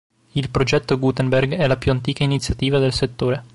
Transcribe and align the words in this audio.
Il 0.31 0.49
progetto 0.49 0.97
Gutenberg 0.97 1.53
è 1.53 1.67
la 1.67 1.77
più 1.77 1.91
antica 1.91 2.23
iniziativa 2.23 2.79
del 2.79 2.91
settore. 2.91 3.43